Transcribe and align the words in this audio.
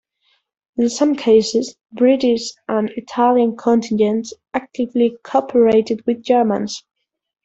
In 0.77 0.89
some 0.89 1.13
cases, 1.15 1.75
British 1.91 2.53
and 2.67 2.89
Italian 2.97 3.55
contingents 3.55 4.33
actively 4.51 5.15
cooperated 5.23 6.03
with 6.07 6.23
Germans. 6.23 6.83